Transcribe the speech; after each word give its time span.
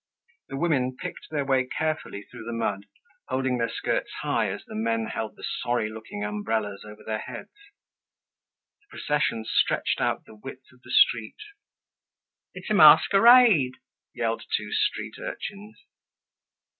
The 0.47 0.57
women 0.57 0.97
picked 0.99 1.27
their 1.29 1.45
way 1.45 1.67
carefully 1.77 2.23
through 2.23 2.45
the 2.45 2.53
mud, 2.53 2.87
holding 3.27 3.59
their 3.59 3.69
skirts 3.69 4.09
high 4.23 4.49
as 4.49 4.63
the 4.65 4.73
men 4.73 5.05
held 5.05 5.35
the 5.35 5.43
sorry 5.61 5.91
looking 5.91 6.23
umbrellas 6.23 6.83
over 6.83 7.03
their 7.05 7.19
heads. 7.19 7.51
The 8.81 8.87
procession 8.89 9.45
stretched 9.45 10.01
out 10.01 10.25
the 10.25 10.33
width 10.33 10.65
of 10.73 10.81
the 10.81 10.89
street. 10.89 11.37
"It's 12.55 12.71
a 12.71 12.73
masquerade!" 12.73 13.75
yelled 14.11 14.41
two 14.57 14.71
street 14.71 15.19
urchins. 15.19 15.79